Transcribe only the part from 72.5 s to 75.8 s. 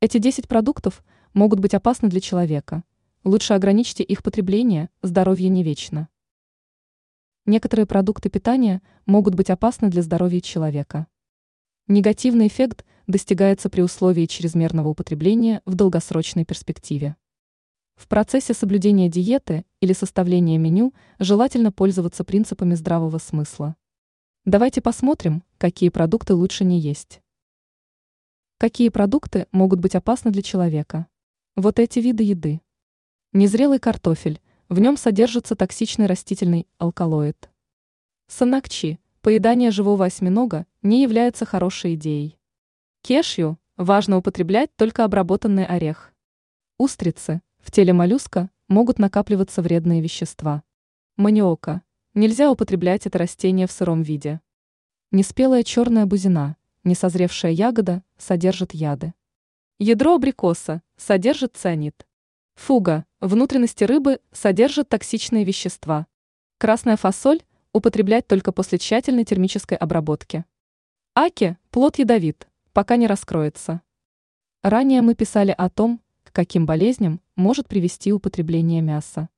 пока не раскроется. Ранее мы писали о